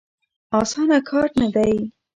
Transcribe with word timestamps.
اسانه 0.59 0.97
کار 1.09 1.29
نه 1.39 1.47
دی. 1.53 1.75